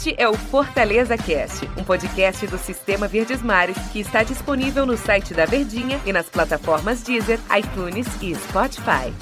Este 0.00 0.14
é 0.16 0.26
o 0.26 0.32
Fortaleza 0.32 1.14
Cast, 1.14 1.68
um 1.76 1.84
podcast 1.84 2.46
do 2.46 2.56
Sistema 2.56 3.06
Verdes 3.06 3.42
Mares 3.42 3.76
que 3.92 4.00
está 4.00 4.22
disponível 4.22 4.86
no 4.86 4.96
site 4.96 5.34
da 5.34 5.44
Verdinha 5.44 6.00
e 6.06 6.10
nas 6.10 6.24
plataformas 6.24 7.02
Deezer, 7.02 7.38
iTunes 7.54 8.06
e 8.22 8.34
Spotify. 8.34 9.12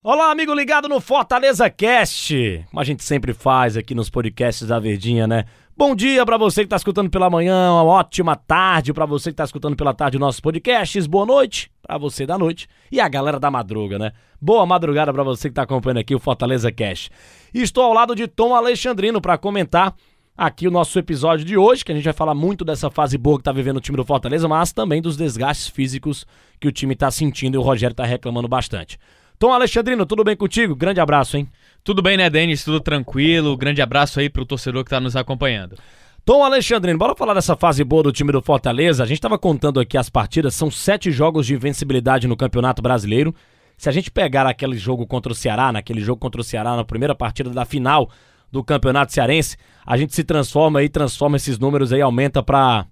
Olá, 0.00 0.30
amigo 0.30 0.54
ligado 0.54 0.88
no 0.88 1.00
Fortaleza 1.00 1.68
Cast, 1.68 2.64
como 2.70 2.80
a 2.80 2.84
gente 2.84 3.02
sempre 3.02 3.34
faz 3.34 3.76
aqui 3.76 3.96
nos 3.96 4.08
podcasts 4.08 4.68
da 4.68 4.78
Verdinha, 4.78 5.26
né? 5.26 5.46
Bom 5.76 5.96
dia 5.96 6.24
para 6.24 6.36
você 6.36 6.62
que 6.62 6.68
tá 6.68 6.76
escutando 6.76 7.10
pela 7.10 7.28
manhã, 7.28 7.72
uma 7.72 7.82
ótima 7.82 8.36
tarde 8.36 8.92
para 8.92 9.06
você 9.06 9.30
que 9.30 9.36
tá 9.36 9.44
escutando 9.44 9.74
pela 9.74 9.92
tarde 9.92 10.20
nossos 10.20 10.40
podcasts, 10.40 11.04
boa 11.08 11.26
noite 11.26 11.68
para 11.82 11.98
você 11.98 12.24
da 12.24 12.38
noite 12.38 12.68
e 12.90 13.00
a 13.00 13.08
galera 13.08 13.38
da 13.38 13.50
madruga, 13.50 13.98
né? 13.98 14.12
Boa 14.40 14.64
madrugada 14.64 15.12
para 15.12 15.22
você 15.22 15.48
que 15.48 15.54
tá 15.54 15.62
acompanhando 15.62 15.98
aqui 15.98 16.14
o 16.14 16.18
Fortaleza 16.18 16.70
Cast. 16.70 17.10
E 17.52 17.60
estou 17.60 17.84
ao 17.84 17.92
lado 17.92 18.14
de 18.14 18.26
Tom 18.26 18.54
Alexandrino 18.54 19.20
para 19.20 19.36
comentar 19.36 19.94
aqui 20.36 20.66
o 20.66 20.70
nosso 20.70 20.98
episódio 20.98 21.44
de 21.44 21.56
hoje, 21.56 21.84
que 21.84 21.92
a 21.92 21.94
gente 21.94 22.04
vai 22.04 22.12
falar 22.12 22.34
muito 22.34 22.64
dessa 22.64 22.90
fase 22.90 23.18
boa 23.18 23.38
que 23.38 23.44
tá 23.44 23.52
vivendo 23.52 23.76
o 23.76 23.80
time 23.80 23.96
do 23.96 24.04
Fortaleza, 24.04 24.48
mas 24.48 24.72
também 24.72 25.02
dos 25.02 25.16
desgastes 25.16 25.68
físicos 25.68 26.26
que 26.58 26.68
o 26.68 26.72
time 26.72 26.94
tá 26.94 27.10
sentindo 27.10 27.56
e 27.56 27.58
o 27.58 27.62
Rogério 27.62 27.94
tá 27.94 28.04
reclamando 28.04 28.48
bastante. 28.48 28.98
Tom 29.38 29.52
Alexandrino, 29.52 30.06
tudo 30.06 30.22
bem 30.22 30.36
contigo? 30.36 30.76
Grande 30.76 31.00
abraço, 31.00 31.36
hein? 31.36 31.48
Tudo 31.82 32.00
bem, 32.00 32.16
né, 32.16 32.30
Denis? 32.30 32.64
Tudo 32.64 32.80
tranquilo. 32.80 33.56
Grande 33.56 33.82
abraço 33.82 34.20
aí 34.20 34.30
pro 34.30 34.46
torcedor 34.46 34.84
que 34.84 34.90
tá 34.90 35.00
nos 35.00 35.16
acompanhando. 35.16 35.76
Tom 36.24 36.44
Alexandrino, 36.44 36.96
bora 36.96 37.16
falar 37.16 37.34
dessa 37.34 37.56
fase 37.56 37.82
boa 37.82 38.04
do 38.04 38.12
time 38.12 38.30
do 38.30 38.40
Fortaleza. 38.40 39.02
A 39.02 39.06
gente 39.06 39.18
estava 39.18 39.36
contando 39.36 39.80
aqui 39.80 39.98
as 39.98 40.08
partidas, 40.08 40.54
são 40.54 40.70
sete 40.70 41.10
jogos 41.10 41.46
de 41.46 41.54
invencibilidade 41.54 42.28
no 42.28 42.36
Campeonato 42.36 42.80
Brasileiro. 42.80 43.34
Se 43.76 43.88
a 43.88 43.92
gente 43.92 44.08
pegar 44.08 44.46
aquele 44.46 44.76
jogo 44.76 45.04
contra 45.04 45.32
o 45.32 45.34
Ceará, 45.34 45.72
naquele 45.72 46.00
jogo 46.00 46.20
contra 46.20 46.40
o 46.40 46.44
Ceará, 46.44 46.76
na 46.76 46.84
primeira 46.84 47.12
partida 47.12 47.50
da 47.50 47.64
final 47.64 48.08
do 48.52 48.62
Campeonato 48.62 49.12
Cearense, 49.12 49.56
a 49.84 49.96
gente 49.96 50.14
se 50.14 50.22
transforma 50.22 50.78
aí, 50.78 50.88
transforma 50.88 51.36
esses 51.36 51.58
números 51.58 51.92
aí, 51.92 52.00
aumenta 52.00 52.40
para 52.40 52.86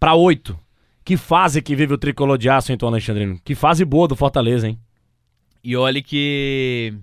para 0.00 0.14
oito. 0.14 0.58
Que 1.04 1.18
fase 1.18 1.60
que 1.60 1.76
vive 1.76 1.92
o 1.92 1.98
tricolor 1.98 2.38
de 2.38 2.48
aço, 2.48 2.74
Tom 2.78 2.86
Alexandrino? 2.86 3.38
Que 3.44 3.54
fase 3.54 3.84
boa 3.84 4.08
do 4.08 4.16
Fortaleza, 4.16 4.66
hein? 4.66 4.78
E 5.62 5.76
olha 5.76 6.02
que 6.02 6.94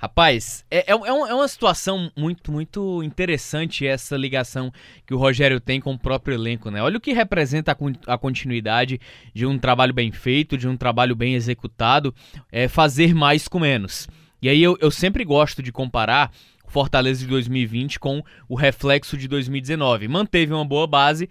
Rapaz, 0.00 0.64
é, 0.70 0.78
é, 0.78 0.94
é, 0.94 1.08
é, 1.08 1.34
uma 1.34 1.46
situação 1.46 2.10
muito, 2.16 2.50
muito 2.50 3.02
interessante 3.02 3.86
essa 3.86 4.16
ligação 4.16 4.72
que 5.06 5.12
o 5.12 5.18
Rogério 5.18 5.60
tem 5.60 5.78
com 5.78 5.92
o 5.92 5.98
próprio 5.98 6.36
elenco, 6.36 6.70
né? 6.70 6.82
Olha 6.82 6.96
o 6.96 7.00
que 7.00 7.12
representa 7.12 7.72
a, 7.72 8.14
a 8.14 8.16
continuidade 8.16 8.98
de 9.34 9.44
um 9.44 9.58
trabalho 9.58 9.92
bem 9.92 10.10
feito, 10.10 10.56
de 10.56 10.66
um 10.66 10.74
trabalho 10.74 11.14
bem 11.14 11.34
executado, 11.34 12.14
é 12.50 12.66
fazer 12.66 13.14
mais 13.14 13.46
com 13.46 13.58
menos. 13.58 14.08
E 14.40 14.48
aí 14.48 14.62
eu, 14.62 14.74
eu 14.80 14.90
sempre 14.90 15.22
gosto 15.22 15.62
de 15.62 15.70
comparar 15.70 16.32
o 16.64 16.70
Fortaleza 16.70 17.20
de 17.20 17.26
2020 17.26 18.00
com 18.00 18.24
o 18.48 18.54
reflexo 18.54 19.18
de 19.18 19.28
2019. 19.28 20.08
Manteve 20.08 20.54
uma 20.54 20.64
boa 20.64 20.86
base, 20.86 21.28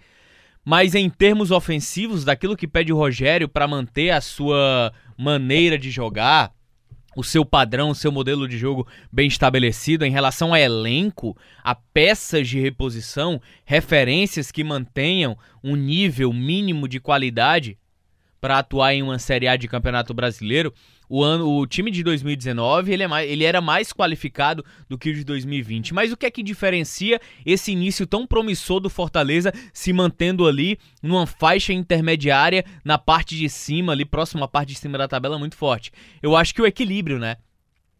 mas 0.64 0.94
em 0.94 1.10
termos 1.10 1.50
ofensivos, 1.50 2.24
daquilo 2.24 2.56
que 2.56 2.68
pede 2.68 2.92
o 2.92 2.96
Rogério 2.96 3.48
para 3.48 3.66
manter 3.66 4.10
a 4.10 4.20
sua 4.20 4.92
maneira 5.18 5.76
de 5.76 5.90
jogar 5.90 6.52
o 7.16 7.24
seu 7.24 7.44
padrão, 7.44 7.90
o 7.90 7.94
seu 7.94 8.12
modelo 8.12 8.46
de 8.46 8.56
jogo 8.56 8.86
bem 9.12 9.26
estabelecido 9.26 10.04
em 10.04 10.10
relação 10.10 10.54
a 10.54 10.60
elenco, 10.60 11.36
a 11.62 11.74
peças 11.74 12.48
de 12.48 12.60
reposição, 12.60 13.40
referências 13.64 14.50
que 14.50 14.64
mantenham 14.64 15.36
um 15.62 15.74
nível 15.76 16.32
mínimo 16.32 16.86
de 16.86 17.00
qualidade 17.00 17.76
para 18.40 18.58
atuar 18.58 18.94
em 18.94 19.02
uma 19.02 19.18
Série 19.18 19.48
A 19.48 19.56
de 19.56 19.68
Campeonato 19.68 20.14
Brasileiro, 20.14 20.72
o, 21.12 21.24
ano, 21.24 21.58
o 21.58 21.66
time 21.66 21.90
de 21.90 22.04
2019 22.04 22.92
ele, 22.92 23.02
é 23.02 23.08
mais, 23.08 23.28
ele 23.28 23.42
era 23.42 23.60
mais 23.60 23.92
qualificado 23.92 24.64
do 24.88 24.96
que 24.96 25.10
o 25.10 25.14
de 25.14 25.24
2020. 25.24 25.92
Mas 25.92 26.12
o 26.12 26.16
que 26.16 26.24
é 26.24 26.30
que 26.30 26.40
diferencia 26.40 27.20
esse 27.44 27.72
início 27.72 28.06
tão 28.06 28.24
promissor 28.24 28.78
do 28.78 28.88
Fortaleza 28.88 29.52
se 29.72 29.92
mantendo 29.92 30.46
ali 30.46 30.78
numa 31.02 31.26
faixa 31.26 31.72
intermediária 31.72 32.64
na 32.84 32.96
parte 32.96 33.36
de 33.36 33.48
cima, 33.48 33.90
ali 33.90 34.04
próximo 34.04 34.44
à 34.44 34.48
parte 34.48 34.68
de 34.68 34.76
cima 34.76 34.96
da 34.96 35.08
tabela, 35.08 35.36
muito 35.36 35.56
forte? 35.56 35.90
Eu 36.22 36.36
acho 36.36 36.54
que 36.54 36.62
o 36.62 36.66
equilíbrio, 36.66 37.18
né? 37.18 37.38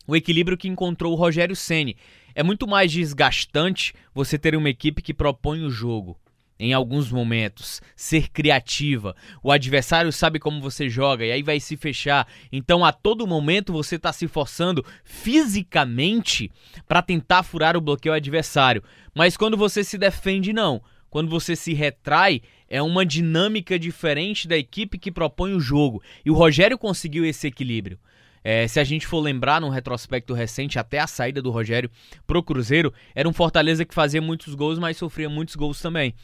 O 0.06 0.14
equilíbrio 0.14 0.56
que 0.56 0.68
encontrou 0.68 1.12
o 1.12 1.16
Rogério 1.16 1.56
Ceni. 1.56 1.96
É 2.32 2.44
muito 2.44 2.64
mais 2.68 2.92
desgastante 2.92 3.92
você 4.14 4.38
ter 4.38 4.54
uma 4.54 4.70
equipe 4.70 5.02
que 5.02 5.12
propõe 5.12 5.64
o 5.64 5.70
jogo 5.70 6.16
em 6.60 6.74
alguns 6.74 7.10
momentos, 7.10 7.80
ser 7.96 8.28
criativa. 8.28 9.16
O 9.42 9.50
adversário 9.50 10.12
sabe 10.12 10.38
como 10.38 10.60
você 10.60 10.90
joga 10.90 11.24
e 11.24 11.32
aí 11.32 11.42
vai 11.42 11.58
se 11.58 11.74
fechar. 11.74 12.28
Então, 12.52 12.84
a 12.84 12.92
todo 12.92 13.26
momento 13.26 13.72
você 13.72 13.96
está 13.96 14.12
se 14.12 14.28
forçando 14.28 14.84
fisicamente 15.02 16.52
para 16.86 17.00
tentar 17.00 17.42
furar 17.42 17.78
o 17.78 17.80
bloqueio 17.80 18.14
adversário. 18.14 18.82
Mas 19.14 19.38
quando 19.38 19.56
você 19.56 19.82
se 19.82 19.96
defende, 19.96 20.52
não. 20.52 20.82
Quando 21.08 21.30
você 21.30 21.56
se 21.56 21.72
retrai, 21.72 22.42
é 22.68 22.80
uma 22.82 23.04
dinâmica 23.06 23.78
diferente 23.78 24.46
da 24.46 24.56
equipe 24.56 24.98
que 24.98 25.10
propõe 25.10 25.54
o 25.54 25.60
jogo. 25.60 26.02
E 26.24 26.30
o 26.30 26.34
Rogério 26.34 26.76
conseguiu 26.76 27.24
esse 27.24 27.46
equilíbrio. 27.46 27.98
É, 28.42 28.66
se 28.66 28.80
a 28.80 28.84
gente 28.84 29.06
for 29.06 29.20
lembrar 29.20 29.60
num 29.60 29.68
retrospecto 29.68 30.32
recente, 30.32 30.78
até 30.78 30.98
a 30.98 31.06
saída 31.06 31.42
do 31.42 31.50
Rogério 31.50 31.90
pro 32.26 32.42
Cruzeiro, 32.42 32.92
era 33.14 33.28
um 33.28 33.32
Fortaleza 33.32 33.84
que 33.84 33.94
fazia 33.94 34.22
muitos 34.22 34.54
gols, 34.54 34.78
mas 34.78 34.96
sofria 34.96 35.28
muitos 35.28 35.56
gols 35.56 35.80
também. 35.80 36.14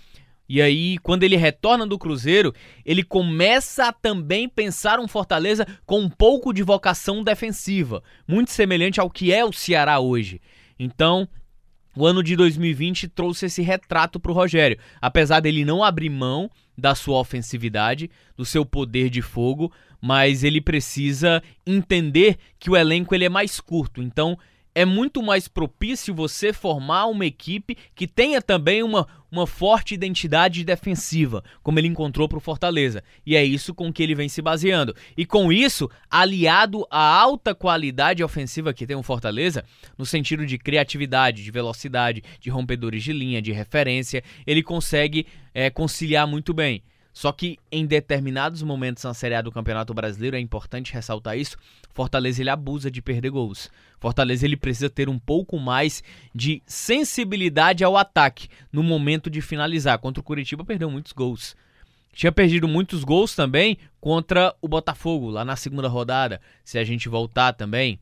E 0.48 0.62
aí, 0.62 0.98
quando 0.98 1.24
ele 1.24 1.36
retorna 1.36 1.86
do 1.86 1.98
Cruzeiro, 1.98 2.54
ele 2.84 3.02
começa 3.02 3.88
a 3.88 3.92
também 3.92 4.48
pensar 4.48 5.00
um 5.00 5.08
Fortaleza 5.08 5.66
com 5.84 6.00
um 6.00 6.08
pouco 6.08 6.52
de 6.52 6.62
vocação 6.62 7.24
defensiva, 7.24 8.02
muito 8.26 8.50
semelhante 8.50 9.00
ao 9.00 9.10
que 9.10 9.32
é 9.32 9.44
o 9.44 9.52
Ceará 9.52 9.98
hoje. 9.98 10.40
Então, 10.78 11.28
o 11.96 12.06
ano 12.06 12.22
de 12.22 12.36
2020 12.36 13.08
trouxe 13.08 13.46
esse 13.46 13.62
retrato 13.62 14.20
para 14.20 14.30
o 14.30 14.34
Rogério. 14.34 14.78
Apesar 15.00 15.40
dele 15.40 15.64
não 15.64 15.82
abrir 15.82 16.10
mão 16.10 16.50
da 16.76 16.94
sua 16.94 17.18
ofensividade, 17.18 18.10
do 18.36 18.44
seu 18.44 18.66
poder 18.66 19.08
de 19.08 19.22
fogo, 19.22 19.72
mas 20.00 20.44
ele 20.44 20.60
precisa 20.60 21.42
entender 21.66 22.36
que 22.58 22.68
o 22.68 22.76
elenco 22.76 23.14
ele 23.14 23.24
é 23.24 23.30
mais 23.30 23.60
curto. 23.60 24.02
Então, 24.02 24.38
é 24.76 24.84
muito 24.84 25.22
mais 25.22 25.48
propício 25.48 26.14
você 26.14 26.52
formar 26.52 27.06
uma 27.06 27.24
equipe 27.24 27.78
que 27.94 28.06
tenha 28.06 28.42
também 28.42 28.82
uma, 28.82 29.08
uma 29.32 29.46
forte 29.46 29.94
identidade 29.94 30.62
defensiva, 30.62 31.42
como 31.62 31.78
ele 31.78 31.88
encontrou 31.88 32.28
para 32.28 32.36
o 32.36 32.42
Fortaleza. 32.42 33.02
E 33.24 33.34
é 33.34 33.42
isso 33.42 33.72
com 33.72 33.90
que 33.90 34.02
ele 34.02 34.14
vem 34.14 34.28
se 34.28 34.42
baseando. 34.42 34.94
E 35.16 35.24
com 35.24 35.50
isso, 35.50 35.90
aliado 36.10 36.86
à 36.90 37.00
alta 37.00 37.54
qualidade 37.54 38.22
ofensiva 38.22 38.74
que 38.74 38.86
tem 38.86 38.94
o 38.94 39.02
Fortaleza, 39.02 39.64
no 39.96 40.04
sentido 40.04 40.44
de 40.44 40.58
criatividade, 40.58 41.42
de 41.42 41.50
velocidade, 41.50 42.22
de 42.38 42.50
rompedores 42.50 43.02
de 43.02 43.14
linha, 43.14 43.40
de 43.40 43.52
referência, 43.52 44.22
ele 44.46 44.62
consegue 44.62 45.26
é, 45.54 45.70
conciliar 45.70 46.26
muito 46.26 46.52
bem. 46.52 46.82
Só 47.16 47.32
que 47.32 47.58
em 47.72 47.86
determinados 47.86 48.60
momentos 48.60 49.02
na 49.02 49.14
Série 49.14 49.34
A 49.34 49.40
do 49.40 49.50
Campeonato 49.50 49.94
Brasileiro, 49.94 50.36
é 50.36 50.38
importante 50.38 50.92
ressaltar 50.92 51.38
isso, 51.38 51.56
Fortaleza 51.94 52.42
ele 52.42 52.50
abusa 52.50 52.90
de 52.90 53.00
perder 53.00 53.30
gols. 53.30 53.70
Fortaleza 53.98 54.44
ele 54.44 54.54
precisa 54.54 54.90
ter 54.90 55.08
um 55.08 55.18
pouco 55.18 55.58
mais 55.58 56.04
de 56.34 56.62
sensibilidade 56.66 57.82
ao 57.82 57.96
ataque 57.96 58.48
no 58.70 58.82
momento 58.82 59.30
de 59.30 59.40
finalizar. 59.40 59.98
Contra 59.98 60.20
o 60.20 60.22
Curitiba 60.22 60.62
perdeu 60.62 60.90
muitos 60.90 61.12
gols. 61.12 61.56
Tinha 62.12 62.30
perdido 62.30 62.68
muitos 62.68 63.02
gols 63.02 63.34
também 63.34 63.78
contra 63.98 64.54
o 64.60 64.68
Botafogo 64.68 65.30
lá 65.30 65.42
na 65.42 65.56
segunda 65.56 65.88
rodada. 65.88 66.38
Se 66.62 66.78
a 66.78 66.84
gente 66.84 67.08
voltar 67.08 67.54
também, 67.54 67.98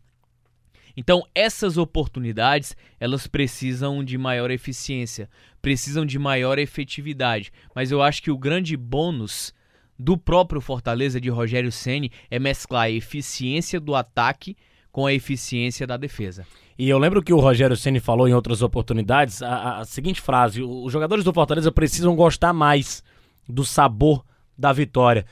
então, 0.97 1.23
essas 1.35 1.77
oportunidades, 1.77 2.77
elas 3.01 3.27
precisam 3.27 4.05
de 4.05 4.17
maior 4.17 4.51
eficiência, 4.51 5.29
precisam 5.61 6.07
de 6.07 6.19
maior 6.19 6.59
efetividade. 6.59 7.53
Mas 7.75 7.91
eu 7.91 8.01
acho 8.01 8.23
que 8.23 8.31
o 8.31 8.39
grande 8.39 8.77
bônus 8.77 9.53
do 9.99 10.17
próprio 10.17 10.61
Fortaleza 10.61 11.21
de 11.21 11.29
Rogério 11.29 11.73
Ceni 11.73 12.11
é 12.31 12.39
mesclar 12.39 12.85
a 12.85 12.91
eficiência 12.91 13.81
do 13.81 13.95
ataque 13.95 14.57
com 14.93 15.07
a 15.07 15.13
eficiência 15.13 15.87
da 15.87 15.97
defesa. 15.97 16.47
E 16.79 16.89
eu 16.89 16.99
lembro 16.99 17.23
que 17.23 17.33
o 17.33 17.41
Rogério 17.41 17.77
Ceni 17.77 18.01
falou 18.01 18.29
em 18.29 18.35
outras 18.35 18.63
oportunidades 18.63 19.43
a, 19.43 19.79
a 19.79 19.85
seguinte 19.85 20.21
frase: 20.21 20.63
os 20.63 20.93
jogadores 20.93 21.25
do 21.25 21.33
Fortaleza 21.33 21.71
precisam 21.71 22.15
gostar 22.17 22.53
mais 22.53 23.03
do 23.49 23.65
sabor 23.65 24.25
da 24.57 24.73
vitória. 24.73 25.25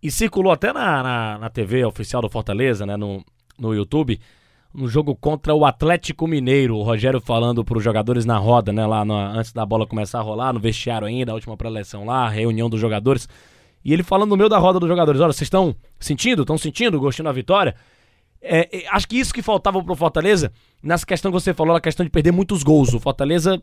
E 0.00 0.10
circulou 0.10 0.52
até 0.52 0.72
na, 0.72 1.02
na, 1.02 1.38
na 1.38 1.50
TV 1.50 1.84
oficial 1.84 2.22
do 2.22 2.28
Fortaleza, 2.28 2.86
né, 2.86 2.96
no, 2.96 3.24
no 3.58 3.74
YouTube, 3.74 4.20
no 4.74 4.88
jogo 4.88 5.14
contra 5.16 5.54
o 5.54 5.64
Atlético 5.64 6.26
Mineiro. 6.26 6.76
O 6.76 6.82
Rogério 6.82 7.20
falando 7.20 7.64
para 7.64 7.78
os 7.78 7.84
jogadores 7.84 8.24
na 8.24 8.38
roda, 8.38 8.72
né? 8.72 8.86
Lá 8.86 9.02
antes 9.02 9.52
da 9.52 9.64
bola 9.64 9.86
começar 9.86 10.18
a 10.18 10.22
rolar, 10.22 10.52
no 10.52 10.60
vestiário 10.60 11.06
ainda, 11.06 11.32
a 11.32 11.34
última 11.34 11.56
preleção 11.56 12.04
lá, 12.04 12.28
reunião 12.28 12.68
dos 12.68 12.80
jogadores. 12.80 13.28
E 13.84 13.92
ele 13.92 14.02
falando 14.02 14.30
no 14.30 14.36
meio 14.36 14.48
da 14.48 14.58
roda 14.58 14.78
dos 14.78 14.88
jogadores: 14.88 15.20
Olha, 15.20 15.32
vocês 15.32 15.46
estão 15.46 15.74
sentindo? 15.98 16.42
Estão 16.42 16.58
sentindo? 16.58 17.00
Gostando 17.00 17.28
da 17.28 17.32
vitória? 17.32 17.74
É, 18.40 18.84
é, 18.84 18.88
acho 18.88 19.08
que 19.08 19.18
isso 19.18 19.34
que 19.34 19.42
faltava 19.42 19.82
pro 19.82 19.96
Fortaleza, 19.96 20.52
nessa 20.82 21.04
questão 21.04 21.30
que 21.32 21.40
você 21.40 21.52
falou, 21.52 21.74
a 21.74 21.80
questão 21.80 22.04
de 22.04 22.10
perder 22.10 22.32
muitos 22.32 22.62
gols. 22.62 22.94
O 22.94 23.00
Fortaleza 23.00 23.60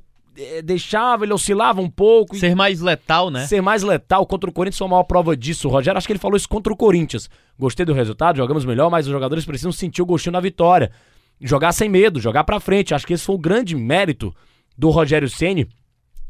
deixava, 0.64 1.26
ele 1.26 1.34
oscilava 1.34 1.82
um 1.82 1.90
pouco. 1.90 2.36
Ser 2.36 2.56
mais 2.56 2.82
letal, 2.82 3.30
né? 3.30 3.46
Ser 3.46 3.62
mais 3.62 3.84
letal 3.84 4.26
contra 4.26 4.50
o 4.50 4.54
Corinthians 4.54 4.78
foi 4.78 4.88
a 4.88 4.90
maior 4.90 5.04
prova 5.04 5.36
disso. 5.36 5.68
O 5.68 5.72
Rogério, 5.72 5.98
acho 5.98 6.08
que 6.08 6.14
ele 6.14 6.20
falou 6.20 6.36
isso 6.36 6.50
contra 6.50 6.72
o 6.72 6.76
Corinthians. 6.78 7.30
Gostei 7.58 7.86
do 7.86 7.94
resultado, 7.94 8.38
jogamos 8.38 8.66
melhor, 8.66 8.90
mas 8.90 9.08
os 9.08 9.12
jogadores 9.12 9.46
precisam 9.46 9.72
sentir 9.72 10.02
o 10.02 10.06
gostinho 10.06 10.34
da 10.34 10.40
vitória. 10.40 10.92
Jogar 11.40 11.72
sem 11.72 11.90
medo, 11.90 12.20
jogar 12.20 12.44
pra 12.44 12.60
frente. 12.60 12.94
Acho 12.94 13.08
que 13.08 13.14
esse 13.14 13.26
foi 13.26 13.36
o 13.36 13.40
grande 13.40 13.76
mérito 13.76 14.34
do 14.78 14.90
Rogério 14.90 15.30
Ceni 15.30 15.68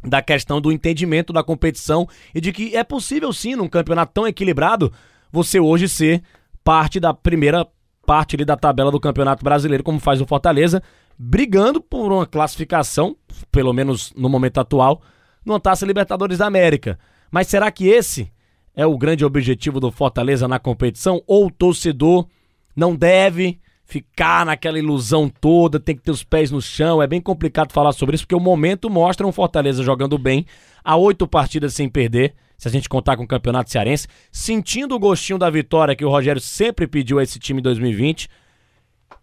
da 0.04 0.22
questão 0.22 0.62
do 0.62 0.72
entendimento 0.72 1.34
da 1.34 1.44
competição 1.44 2.08
e 2.34 2.40
de 2.40 2.52
que 2.52 2.76
é 2.76 2.84
possível 2.84 3.34
sim, 3.34 3.56
num 3.56 3.68
campeonato 3.68 4.14
tão 4.14 4.28
equilibrado, 4.28 4.94
você 5.32 5.60
hoje 5.60 5.90
ser 5.90 6.22
parte 6.64 7.00
da 7.00 7.14
primeira 7.14 7.68
parte 8.06 8.36
ali 8.36 8.46
da 8.46 8.56
tabela 8.56 8.92
do 8.92 9.00
Campeonato 9.00 9.44
Brasileiro, 9.44 9.84
como 9.84 10.00
faz 10.00 10.22
o 10.22 10.26
Fortaleza, 10.26 10.82
brigando 11.18 11.82
por 11.82 12.12
uma 12.12 12.26
classificação, 12.26 13.16
pelo 13.52 13.74
menos 13.74 14.14
no 14.16 14.30
momento 14.30 14.60
atual, 14.60 15.02
numa 15.46 15.60
Taça 15.60 15.86
Libertadores 15.86 16.38
da 16.38 16.48
América. 16.48 17.00
Mas 17.32 17.48
será 17.48 17.72
que 17.72 17.88
esse 17.88 18.32
é 18.76 18.86
o 18.86 18.98
grande 18.98 19.26
objetivo 19.26 19.80
do 19.80 19.92
Fortaleza 19.92 20.48
na 20.48 20.60
competição? 20.60 21.22
Ou 21.26 21.48
o 21.48 21.52
torcedor 21.52 22.28
não 22.76 22.96
deve 22.96 23.60
ficar 23.86 24.46
naquela 24.46 24.80
ilusão 24.80 25.30
toda, 25.30 25.80
tem 25.80 25.96
que 25.96 26.02
ter 26.02 26.12
os 26.12 26.24
pés 26.24 26.52
no 26.52 26.62
chão? 26.62 27.02
É 27.02 27.08
bem 27.08 27.22
complicado 27.22 27.72
falar 27.72 27.94
sobre 27.94 28.16
isso, 28.16 28.26
porque 28.26 28.36
o 28.36 28.40
momento 28.40 28.90
mostra 28.90 29.26
um 29.26 29.32
Fortaleza 29.32 29.84
jogando 29.84 30.18
bem, 30.18 30.46
há 30.84 30.96
oito 30.98 31.28
partidas 31.28 31.74
sem 31.74 31.88
perder, 31.88 32.34
se 32.58 32.68
a 32.68 32.72
gente 32.72 32.90
contar 32.90 33.18
com 33.18 33.24
o 33.24 33.28
Campeonato 33.28 33.72
Cearense, 33.72 34.08
sentindo 34.32 34.96
o 34.96 35.00
gostinho 35.00 35.40
da 35.40 35.50
vitória 35.50 35.96
que 35.96 36.06
o 36.06 36.10
Rogério 36.10 36.42
sempre 36.42 36.88
pediu 36.88 37.20
a 37.20 37.24
esse 37.24 37.40
time 37.40 37.60
em 37.60 37.64
2020 37.64 38.30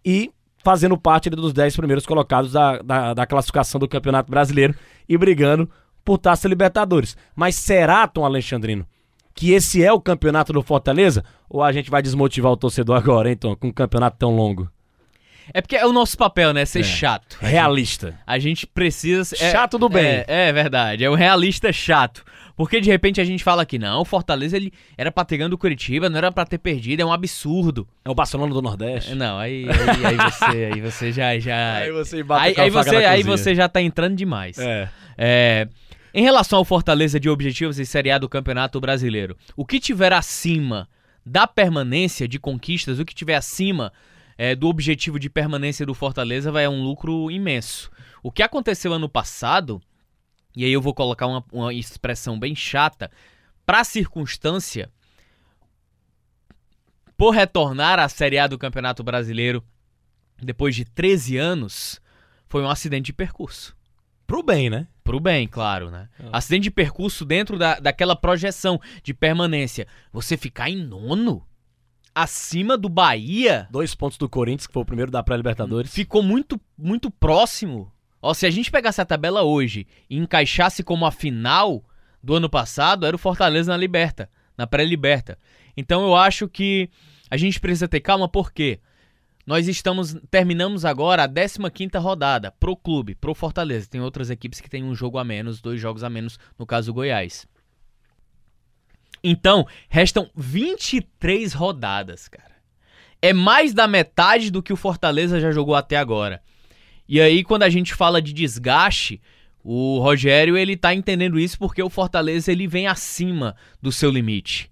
e 0.05 0.31
fazendo 0.63 0.97
parte 0.97 1.29
dos 1.29 1.53
dez 1.53 1.75
primeiros 1.75 2.05
colocados 2.05 2.51
da, 2.51 2.77
da, 2.81 3.13
da 3.13 3.25
classificação 3.25 3.79
do 3.79 3.87
Campeonato 3.87 4.31
Brasileiro 4.31 4.73
e 5.07 5.17
brigando 5.17 5.69
por 6.03 6.17
Taça 6.17 6.47
Libertadores. 6.47 7.17
Mas 7.35 7.55
será, 7.55 8.07
Tom 8.07 8.25
Alexandrino, 8.25 8.85
que 9.33 9.51
esse 9.51 9.83
é 9.83 9.91
o 9.91 10.01
campeonato 10.01 10.53
do 10.53 10.61
Fortaleza? 10.61 11.23
Ou 11.49 11.61
a 11.61 11.71
gente 11.71 11.89
vai 11.89 12.01
desmotivar 12.01 12.51
o 12.51 12.57
torcedor 12.57 12.97
agora, 12.97 13.29
hein, 13.29 13.35
Tom, 13.35 13.55
com 13.55 13.67
um 13.67 13.73
campeonato 13.73 14.17
tão 14.17 14.35
longo? 14.35 14.69
É 15.53 15.61
porque 15.61 15.75
é 15.75 15.85
o 15.85 15.91
nosso 15.91 16.17
papel, 16.17 16.53
né? 16.53 16.65
Ser 16.65 16.81
É. 16.81 16.83
chato. 16.83 17.37
Realista. 17.41 18.17
A 18.25 18.37
gente 18.37 18.67
precisa. 18.67 19.35
é- 19.39 19.51
Chato 19.51 19.77
do 19.77 19.89
bem. 19.89 20.05
É, 20.05 20.25
é 20.49 20.53
verdade. 20.53 21.03
É 21.03 21.09
o 21.09 21.15
realista 21.15 21.71
chato. 21.71 22.23
Porque 22.55 22.79
de 22.79 22.89
repente 22.89 23.19
a 23.19 23.23
gente 23.23 23.43
fala 23.43 23.65
que 23.65 23.79
não, 23.79 24.01
o 24.01 24.05
Fortaleza 24.05 24.55
ele 24.55 24.71
era 24.95 25.11
pra 25.11 25.25
ter 25.25 25.37
ganho 25.37 25.49
do 25.49 25.57
Curitiba, 25.57 26.07
não 26.07 26.17
era 26.19 26.31
pra 26.31 26.45
ter 26.45 26.59
perdido, 26.59 27.01
é 27.01 27.05
um 27.05 27.11
absurdo. 27.11 27.87
É 28.05 28.09
o 28.11 28.13
Barcelona 28.13 28.53
do 28.53 28.61
Nordeste. 28.61 29.15
Não, 29.15 29.39
aí, 29.39 29.65
aí, 29.67 30.05
aí 30.05 30.15
você, 30.17 30.69
aí 30.73 30.81
você 30.81 31.11
já 31.11 31.39
já 31.39 31.77
Aí 31.81 31.91
você 31.91 32.17
aí, 32.17 32.23
bate 32.23 32.61
aí 32.61 32.69
você, 32.69 32.95
aí 32.97 33.23
você 33.23 33.55
já 33.55 33.67
tá 33.67 33.81
entrando 33.81 34.15
demais. 34.15 34.59
É. 34.59 34.87
É, 35.17 35.67
em 36.13 36.21
relação 36.21 36.59
ao 36.59 36.65
Fortaleza 36.65 37.19
de 37.19 37.27
objetivos 37.27 37.79
e 37.79 37.85
Série 37.87 38.11
A 38.11 38.19
do 38.19 38.29
Campeonato 38.29 38.79
Brasileiro, 38.79 39.35
o 39.57 39.65
que 39.65 39.79
tiver 39.79 40.13
acima 40.13 40.87
da 41.25 41.47
permanência 41.47 42.27
de 42.27 42.37
conquistas, 42.37 42.99
o 42.99 43.05
que 43.05 43.15
tiver 43.15 43.35
acima 43.35 43.91
é, 44.37 44.55
do 44.55 44.67
objetivo 44.67 45.19
de 45.19 45.29
permanência 45.29 45.85
do 45.85 45.93
Fortaleza 45.93 46.51
vai 46.51 46.65
a 46.65 46.69
um 46.69 46.83
lucro 46.83 47.29
imenso. 47.29 47.91
O 48.21 48.31
que 48.31 48.43
aconteceu 48.43 48.93
ano 48.93 49.09
passado, 49.09 49.81
e 50.55 50.65
aí 50.65 50.71
eu 50.71 50.81
vou 50.81 50.93
colocar 50.93 51.27
uma, 51.27 51.43
uma 51.51 51.73
expressão 51.73 52.39
bem 52.39 52.55
chata, 52.55 53.11
para 53.65 53.79
a 53.79 53.83
circunstância, 53.83 54.89
por 57.15 57.31
retornar 57.31 57.99
à 57.99 58.09
Série 58.09 58.39
A 58.39 58.47
do 58.47 58.57
Campeonato 58.57 59.03
Brasileiro 59.03 59.63
depois 60.41 60.75
de 60.75 60.83
13 60.83 61.37
anos, 61.37 62.01
foi 62.47 62.61
um 62.61 62.69
acidente 62.69 63.07
de 63.07 63.13
percurso. 63.13 63.75
Pro 64.27 64.43
bem, 64.43 64.69
né? 64.69 64.87
Pro 65.03 65.19
bem, 65.19 65.47
claro, 65.47 65.91
né? 65.91 66.09
Ah. 66.19 66.37
Acidente 66.37 66.63
de 66.63 66.71
percurso 66.71 67.25
dentro 67.25 67.57
da, 67.57 67.79
daquela 67.79 68.15
projeção 68.15 68.79
de 69.03 69.13
permanência. 69.13 69.87
Você 70.11 70.37
ficar 70.37 70.69
em 70.69 70.77
nono? 70.77 71.45
Acima 72.15 72.77
do 72.77 72.89
Bahia? 72.89 73.67
Dois 73.71 73.95
pontos 73.95 74.17
do 74.17 74.29
Corinthians, 74.29 74.67
que 74.67 74.73
foi 74.73 74.83
o 74.83 74.85
primeiro 74.85 75.11
da 75.11 75.23
pré-Libertadores. 75.23 75.91
Ficou 75.91 76.21
muito, 76.21 76.59
muito 76.77 77.09
próximo. 77.09 77.91
Ó, 78.21 78.33
se 78.33 78.45
a 78.45 78.49
gente 78.49 78.71
pegasse 78.71 79.01
a 79.01 79.05
tabela 79.05 79.41
hoje 79.41 79.87
e 80.09 80.17
encaixasse 80.17 80.83
como 80.83 81.05
a 81.05 81.11
final 81.11 81.83
do 82.21 82.35
ano 82.35 82.49
passado, 82.49 83.05
era 83.05 83.15
o 83.15 83.19
Fortaleza 83.19 83.71
na 83.71 83.77
Liberta, 83.77 84.29
na 84.57 84.65
pré-Liberta. 84.65 85.37
Então 85.75 86.03
eu 86.03 86.15
acho 86.15 86.47
que 86.47 86.89
a 87.29 87.35
gente 87.35 87.59
precisa 87.59 87.87
ter 87.87 87.99
calma, 87.99 88.29
porque 88.29 88.79
nós 89.45 89.67
estamos 89.67 90.15
terminamos 90.31 90.85
agora 90.85 91.23
a 91.23 91.27
15ª 91.27 91.99
rodada 91.99 92.51
pro 92.51 92.77
clube, 92.77 93.15
pro 93.15 93.35
Fortaleza. 93.35 93.89
Tem 93.89 93.99
outras 93.99 94.29
equipes 94.29 94.61
que 94.61 94.69
têm 94.69 94.83
um 94.83 94.95
jogo 94.95 95.17
a 95.17 95.23
menos, 95.23 95.59
dois 95.59 95.81
jogos 95.81 96.03
a 96.03 96.09
menos, 96.09 96.39
no 96.57 96.65
caso 96.65 96.91
do 96.91 96.93
Goiás. 96.93 97.45
Então, 99.23 99.65
restam 99.87 100.29
23 100.35 101.53
rodadas, 101.53 102.27
cara. 102.27 102.53
É 103.21 103.31
mais 103.31 103.73
da 103.73 103.87
metade 103.87 104.51
do 104.51 104.61
que 104.61 104.73
o 104.73 104.77
Fortaleza 104.77 105.39
já 105.39 105.51
jogou 105.51 105.75
até 105.75 105.95
agora. 105.95 106.41
E 107.07 107.21
aí, 107.21 107.43
quando 107.43 107.63
a 107.63 107.69
gente 107.69 107.93
fala 107.93 108.21
de 108.21 108.33
desgaste, 108.33 109.21
o 109.63 109.99
Rogério 109.99 110.57
ele 110.57 110.75
tá 110.75 110.93
entendendo 110.93 111.39
isso 111.39 111.57
porque 111.57 111.81
o 111.81 111.89
Fortaleza 111.89 112.51
ele 112.51 112.67
vem 112.67 112.85
acima 112.85 113.55
do 113.81 113.93
seu 113.93 114.11
limite. 114.11 114.69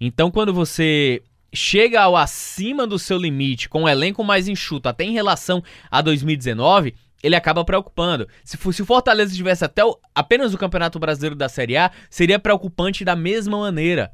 Então, 0.00 0.30
quando 0.30 0.54
você 0.54 1.22
chega 1.52 2.00
ao 2.00 2.16
acima 2.16 2.86
do 2.86 2.98
seu 2.98 3.18
limite, 3.18 3.68
com 3.68 3.82
um 3.82 3.88
elenco 3.88 4.24
mais 4.24 4.48
enxuto, 4.48 4.88
até 4.88 5.04
em 5.04 5.12
relação 5.12 5.62
a 5.90 6.00
2019, 6.00 6.94
ele 7.22 7.34
acaba 7.36 7.64
preocupando. 7.64 8.28
Se, 8.44 8.56
se 8.56 8.82
o 8.82 8.86
Fortaleza 8.86 9.34
tivesse 9.34 9.64
até 9.64 9.84
o- 9.84 9.98
apenas 10.14 10.54
o 10.54 10.58
Campeonato 10.58 10.98
Brasileiro 10.98 11.34
da 11.34 11.48
Série 11.48 11.76
A, 11.76 11.90
seria 12.08 12.38
preocupante 12.38 13.04
da 13.04 13.16
mesma 13.16 13.58
maneira. 13.58 14.12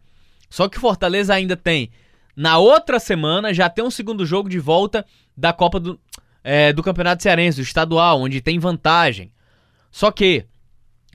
Só 0.48 0.68
que 0.68 0.78
o 0.78 0.80
Fortaleza 0.80 1.34
ainda 1.34 1.56
tem, 1.56 1.90
na 2.36 2.58
outra 2.58 2.98
semana, 2.98 3.52
já 3.52 3.68
tem 3.68 3.84
um 3.84 3.90
segundo 3.90 4.24
jogo 4.24 4.48
de 4.48 4.58
volta 4.58 5.04
da 5.36 5.52
Copa 5.52 5.78
do, 5.80 6.00
é, 6.42 6.72
do 6.72 6.82
Campeonato 6.82 7.22
Cearense, 7.22 7.58
do 7.58 7.62
estadual, 7.62 8.20
onde 8.20 8.40
tem 8.40 8.58
vantagem. 8.58 9.32
Só 9.90 10.10
que 10.10 10.46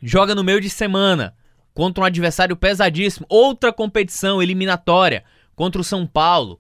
joga 0.01 0.33
no 0.35 0.44
meio 0.44 0.62
de 0.62 0.69
semana 0.69 1.33
contra 1.74 2.03
um 2.03 2.06
adversário 2.06 2.56
pesadíssimo, 2.56 3.25
outra 3.30 3.71
competição 3.71 4.42
eliminatória 4.42 5.24
contra 5.56 5.81
o 5.81 5.83
São 5.83 6.06
Paulo. 6.06 6.59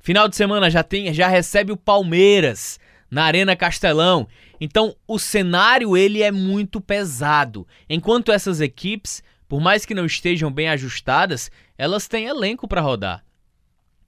Final 0.00 0.28
de 0.28 0.36
semana 0.36 0.68
já 0.68 0.82
tem, 0.82 1.12
já 1.14 1.28
recebe 1.28 1.72
o 1.72 1.76
Palmeiras 1.76 2.78
na 3.12 3.24
Arena 3.24 3.54
Castelão. 3.54 4.26
Então, 4.58 4.96
o 5.06 5.18
cenário 5.18 5.94
ele 5.94 6.22
é 6.22 6.32
muito 6.32 6.80
pesado. 6.80 7.68
Enquanto 7.86 8.32
essas 8.32 8.58
equipes, 8.58 9.22
por 9.46 9.60
mais 9.60 9.84
que 9.84 9.94
não 9.94 10.06
estejam 10.06 10.50
bem 10.50 10.70
ajustadas, 10.70 11.50
elas 11.76 12.08
têm 12.08 12.24
elenco 12.24 12.66
para 12.66 12.80
rodar. 12.80 13.22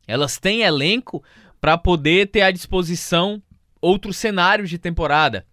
Elas 0.09 0.39
têm 0.39 0.63
elenco 0.63 1.23
para 1.61 1.77
poder 1.77 2.29
ter 2.29 2.41
à 2.41 2.51
disposição 2.51 3.43
outros 3.79 4.17
cenários 4.17 4.71
de 4.71 4.79
temporada. 4.79 5.47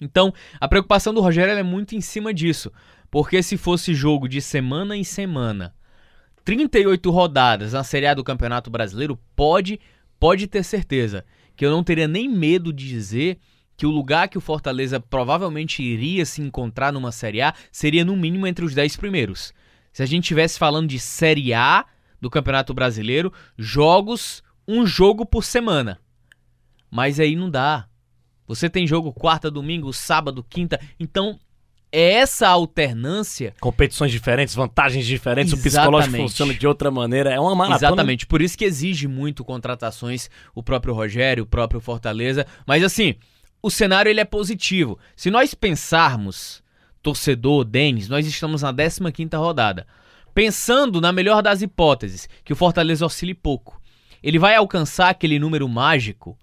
Então, 0.00 0.34
a 0.60 0.66
preocupação 0.66 1.14
do 1.14 1.20
Rogério 1.20 1.54
é 1.54 1.62
muito 1.62 1.94
em 1.94 2.00
cima 2.00 2.34
disso. 2.34 2.72
Porque 3.08 3.44
se 3.44 3.56
fosse 3.56 3.94
jogo 3.94 4.28
de 4.28 4.42
semana 4.42 4.96
em 4.96 5.04
semana, 5.04 5.72
38 6.44 7.08
rodadas 7.12 7.74
na 7.74 7.84
Série 7.84 8.08
A 8.08 8.14
do 8.14 8.24
Campeonato 8.24 8.70
Brasileiro, 8.70 9.16
pode, 9.36 9.78
pode 10.18 10.48
ter 10.48 10.64
certeza 10.64 11.24
que 11.56 11.64
eu 11.64 11.70
não 11.70 11.82
teria 11.82 12.06
nem 12.06 12.28
medo 12.28 12.72
de 12.72 12.86
dizer 12.86 13.38
que 13.76 13.86
o 13.86 13.90
lugar 13.90 14.28
que 14.28 14.38
o 14.38 14.40
Fortaleza 14.40 14.98
provavelmente 15.00 15.82
iria 15.82 16.24
se 16.24 16.40
encontrar 16.40 16.92
numa 16.92 17.12
Série 17.12 17.42
A 17.42 17.54
seria 17.70 18.04
no 18.04 18.16
mínimo 18.16 18.46
entre 18.46 18.64
os 18.64 18.74
10 18.74 18.96
primeiros. 18.96 19.52
Se 19.92 20.02
a 20.02 20.06
gente 20.06 20.24
estivesse 20.24 20.58
falando 20.58 20.88
de 20.88 20.98
Série 20.98 21.52
A 21.52 21.84
do 22.20 22.30
Campeonato 22.30 22.72
Brasileiro, 22.72 23.32
jogos, 23.56 24.42
um 24.66 24.86
jogo 24.86 25.24
por 25.24 25.44
semana. 25.44 25.98
Mas 26.90 27.20
aí 27.20 27.36
não 27.36 27.50
dá. 27.50 27.88
Você 28.46 28.70
tem 28.70 28.86
jogo 28.86 29.12
quarta, 29.12 29.50
domingo, 29.50 29.92
sábado, 29.92 30.44
quinta. 30.48 30.80
Então, 30.98 31.38
é 31.98 32.12
essa 32.14 32.46
alternância 32.48 33.54
Competições 33.58 34.12
diferentes, 34.12 34.54
vantagens 34.54 35.06
diferentes, 35.06 35.52
o 35.52 35.56
psicológico 35.56 35.96
Exatamente. 35.98 36.30
funciona 36.30 36.54
de 36.54 36.66
outra 36.66 36.90
maneira. 36.90 37.32
É 37.32 37.40
uma 37.40 37.54
maratona. 37.54 37.88
Exatamente, 37.88 38.26
por 38.26 38.42
isso 38.42 38.58
que 38.58 38.64
exige 38.64 39.08
muito 39.08 39.42
contratações 39.42 40.28
o 40.54 40.62
próprio 40.62 40.92
Rogério, 40.92 41.44
o 41.44 41.46
próprio 41.46 41.80
Fortaleza, 41.80 42.46
mas 42.66 42.84
assim, 42.84 43.14
o 43.62 43.70
cenário 43.70 44.10
ele 44.10 44.20
é 44.20 44.24
positivo. 44.24 44.98
Se 45.16 45.30
nós 45.30 45.54
pensarmos, 45.54 46.62
torcedor, 47.02 47.64
Denis, 47.64 48.08
nós 48.08 48.26
estamos 48.26 48.60
na 48.60 48.74
15ª 48.74 49.38
rodada. 49.38 49.86
Pensando 50.34 51.00
na 51.00 51.12
melhor 51.12 51.42
das 51.42 51.62
hipóteses, 51.62 52.28
que 52.44 52.52
o 52.52 52.56
Fortaleza 52.56 53.06
oscile 53.06 53.32
pouco. 53.32 53.80
Ele 54.22 54.38
vai 54.38 54.54
alcançar 54.54 55.08
aquele 55.08 55.38
número 55.38 55.66
mágico, 55.66 56.36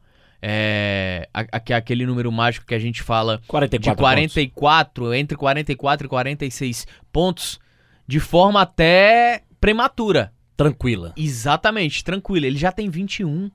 é, 0.46 1.30
a- 1.34 1.76
aquele 1.78 2.06
número 2.06 2.30
mágico 2.30 2.66
que 2.66 2.76
a 2.76 2.80
gente 2.80 3.02
fala 3.02 3.42
44 3.48 3.96
de 3.96 3.98
44, 3.98 5.14
entre 5.14 5.38
44 5.38 6.06
e 6.06 6.10
46 6.10 6.86
pontos, 7.14 7.60
de 8.06 8.20
forma 8.20 8.62
até 8.62 9.44
prematura. 9.62 10.34
Tranquila. 10.58 11.14
Exatamente, 11.16 12.04
tranquilo. 12.04 12.46
Ele 12.46 12.58
já 12.58 12.72
tem 12.74 12.90
21. 12.90 13.50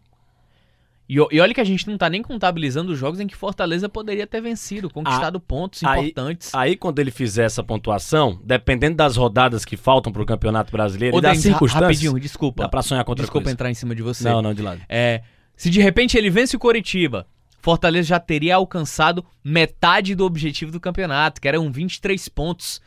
E, 1.08 1.14
e 1.14 1.40
olha 1.40 1.54
que 1.54 1.60
a 1.60 1.64
gente 1.64 1.86
não 1.88 1.96
tá 1.96 2.08
nem 2.10 2.22
contabilizando 2.22 2.92
os 2.92 2.98
jogos 2.98 3.20
em 3.20 3.26
que 3.26 3.36
Fortaleza 3.36 3.88
poderia 3.88 4.26
ter 4.26 4.40
vencido, 4.40 4.90
conquistado 4.90 5.38
pontos 5.38 5.82
aí- 5.84 6.00
importantes. 6.08 6.54
Aí, 6.54 6.74
quando 6.76 6.98
ele 6.98 7.10
fizer 7.10 7.44
essa 7.44 7.62
pontuação, 7.62 8.40
dependendo 8.44 8.96
das 8.96 9.16
rodadas 9.16 9.64
que 9.64 9.76
faltam 9.76 10.10
pro 10.12 10.24
Campeonato 10.26 10.70
Brasileiro 10.72 11.16
Ô, 11.16 11.18
e 11.18 11.22
das 11.22 11.32
Denis, 11.32 11.44
circunstâncias, 11.44 11.82
rapidinho, 11.82 12.18
desculpa. 12.20 12.62
dá 12.64 12.68
pra 12.68 12.82
sonhar 12.82 13.04
com 13.04 13.12
outra 13.12 13.22
Desculpa 13.24 13.44
coisa. 13.44 13.54
entrar 13.54 13.70
em 13.70 13.74
cima 13.74 13.94
de 13.94 14.02
você. 14.02 14.24
Não, 14.28 14.42
não, 14.42 14.52
de 14.52 14.60
lado. 14.62 14.80
É, 14.88 15.22
se 15.58 15.68
de 15.68 15.82
repente 15.82 16.16
ele 16.16 16.30
vence 16.30 16.56
o 16.56 16.58
Coritiba, 16.58 17.26
Fortaleza 17.60 18.08
já 18.08 18.20
teria 18.20 18.54
alcançado 18.54 19.24
metade 19.42 20.14
do 20.14 20.24
objetivo 20.24 20.70
do 20.70 20.80
campeonato, 20.80 21.40
que 21.40 21.48
eram 21.48 21.70
23 21.70 22.28
pontos. 22.28 22.80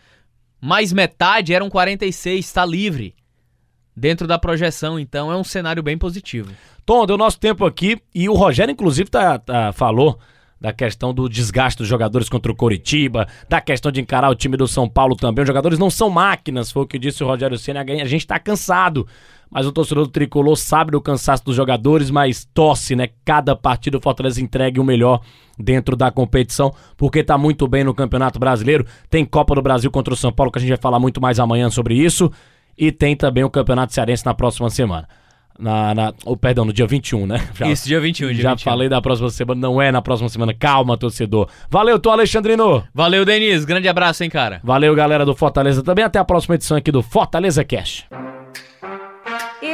Mais 0.59 0.93
metade 0.93 1.53
eram 1.53 1.69
46, 1.69 2.43
está 2.43 2.65
livre. 2.65 3.13
Dentro 3.93 4.25
da 4.25 4.39
projeção, 4.39 4.97
então 4.97 5.29
é 5.29 5.35
um 5.35 5.43
cenário 5.43 5.83
bem 5.83 5.97
positivo. 5.97 6.53
Tom, 6.85 7.05
deu 7.05 7.17
nosso 7.17 7.37
tempo 7.37 7.65
aqui 7.65 8.01
e 8.15 8.29
o 8.29 8.33
Rogério, 8.33 8.71
inclusive, 8.71 9.09
tá, 9.09 9.37
tá, 9.37 9.73
falou 9.73 10.17
da 10.61 10.71
questão 10.71 11.13
do 11.13 11.27
desgaste 11.27 11.79
dos 11.79 11.87
jogadores 11.87 12.29
contra 12.29 12.51
o 12.51 12.55
Coritiba, 12.55 13.27
da 13.49 13.59
questão 13.59 13.91
de 13.91 13.99
encarar 13.99 14.29
o 14.29 14.35
time 14.35 14.55
do 14.55 14.67
São 14.67 14.87
Paulo 14.87 15.15
também. 15.15 15.41
Os 15.41 15.47
jogadores 15.47 15.77
não 15.77 15.89
são 15.89 16.09
máquinas, 16.09 16.71
foi 16.71 16.83
o 16.83 16.87
que 16.87 16.97
disse 16.97 17.23
o 17.23 17.27
Rogério 17.27 17.57
Senna. 17.57 17.81
A 17.81 18.05
gente 18.05 18.25
tá 18.25 18.39
cansado, 18.39 19.05
mas 19.51 19.67
o 19.67 19.71
torcedor 19.71 20.05
do 20.05 20.11
Tricolor 20.11 20.55
sabe 20.55 20.91
do 20.91 21.01
cansaço 21.01 21.43
dos 21.43 21.55
jogadores, 21.55 22.09
mas 22.09 22.45
tosse, 22.53 22.95
né? 22.95 23.09
Cada 23.25 23.53
partida 23.53 23.97
o 23.97 24.01
Fortaleza 24.01 24.41
entregue 24.41 24.79
o 24.79 24.83
melhor 24.83 25.19
dentro 25.59 25.95
da 25.95 26.09
competição, 26.09 26.73
porque 26.95 27.21
tá 27.21 27.37
muito 27.37 27.67
bem 27.67 27.83
no 27.83 27.93
Campeonato 27.93 28.39
Brasileiro. 28.39 28.85
Tem 29.09 29.25
Copa 29.25 29.53
do 29.53 29.61
Brasil 29.61 29.91
contra 29.91 30.13
o 30.13 30.17
São 30.17 30.31
Paulo, 30.31 30.51
que 30.51 30.57
a 30.57 30.61
gente 30.61 30.69
vai 30.69 30.77
falar 30.77 30.99
muito 30.99 31.19
mais 31.19 31.37
amanhã 31.37 31.69
sobre 31.69 31.95
isso. 31.95 32.31
E 32.77 32.91
tem 32.91 33.15
também 33.15 33.43
o 33.43 33.49
Campeonato 33.49 33.93
Cearense 33.93 34.25
na 34.25 34.33
próxima 34.33 34.69
semana. 34.69 35.07
Na, 35.59 35.93
na, 35.93 36.13
oh, 36.25 36.35
perdão, 36.35 36.65
no 36.65 36.73
dia 36.73 36.87
21, 36.87 37.27
né? 37.27 37.47
Já, 37.53 37.67
Isso, 37.67 37.87
dia 37.87 37.99
21. 37.99 38.31
Dia 38.31 38.41
já 38.41 38.49
21. 38.51 38.63
falei 38.63 38.89
da 38.89 39.01
próxima 39.01 39.29
semana, 39.29 39.59
não 39.61 39.79
é 39.81 39.91
na 39.91 40.01
próxima 40.01 40.29
semana. 40.29 40.53
Calma, 40.53 40.97
torcedor. 40.97 41.49
Valeu, 41.69 41.99
tô 41.99 42.09
Alexandrino. 42.09 42.83
Valeu, 42.95 43.23
Denis. 43.25 43.65
Grande 43.65 43.87
abraço, 43.87 44.23
hein, 44.23 44.29
cara. 44.29 44.61
Valeu, 44.63 44.95
galera 44.95 45.25
do 45.25 45.35
Fortaleza 45.35 45.83
também. 45.83 46.05
Até 46.05 46.17
a 46.17 46.25
próxima 46.25 46.55
edição 46.55 46.77
aqui 46.77 46.91
do 46.91 47.03
Fortaleza 47.03 47.63
Cash. 47.63 48.05